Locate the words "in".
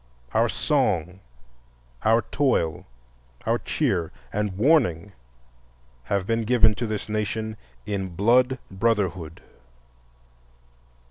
7.85-8.15